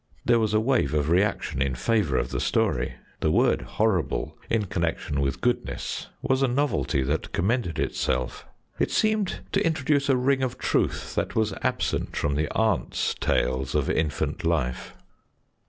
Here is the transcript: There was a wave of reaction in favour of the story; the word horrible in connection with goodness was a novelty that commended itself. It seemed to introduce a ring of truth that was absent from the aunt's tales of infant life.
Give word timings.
There 0.25 0.39
was 0.39 0.55
a 0.55 0.59
wave 0.59 0.95
of 0.95 1.09
reaction 1.11 1.61
in 1.61 1.75
favour 1.75 2.17
of 2.17 2.31
the 2.31 2.39
story; 2.39 2.95
the 3.19 3.29
word 3.29 3.61
horrible 3.61 4.35
in 4.49 4.65
connection 4.65 5.21
with 5.21 5.41
goodness 5.41 6.07
was 6.23 6.41
a 6.41 6.47
novelty 6.47 7.03
that 7.03 7.31
commended 7.33 7.77
itself. 7.77 8.47
It 8.79 8.89
seemed 8.89 9.41
to 9.51 9.63
introduce 9.63 10.09
a 10.09 10.17
ring 10.17 10.41
of 10.41 10.57
truth 10.57 11.13
that 11.13 11.35
was 11.35 11.53
absent 11.61 12.15
from 12.15 12.33
the 12.33 12.51
aunt's 12.57 13.13
tales 13.13 13.75
of 13.75 13.91
infant 13.91 14.43
life. 14.43 14.95